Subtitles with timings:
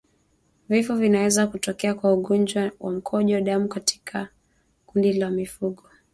[0.69, 4.27] Vifo vinaweza kutokea kwa ugonjwa wa mkojo damu katika
[4.85, 5.83] kundi la mifugo